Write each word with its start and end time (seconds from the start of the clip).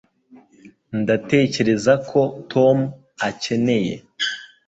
Ndatekereza 1.01 1.93
ko 2.09 2.19
Tom 2.51 2.77
akeneye 3.29 3.95